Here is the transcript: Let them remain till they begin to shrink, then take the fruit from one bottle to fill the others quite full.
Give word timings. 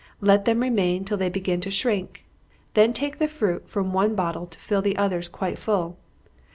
Let 0.19 0.45
them 0.45 0.61
remain 0.61 1.05
till 1.05 1.17
they 1.17 1.29
begin 1.29 1.61
to 1.61 1.69
shrink, 1.69 2.25
then 2.73 2.91
take 2.91 3.19
the 3.19 3.27
fruit 3.27 3.69
from 3.69 3.93
one 3.93 4.15
bottle 4.15 4.47
to 4.47 4.57
fill 4.59 4.81
the 4.81 4.97
others 4.97 5.29
quite 5.29 5.59
full. 5.59 5.95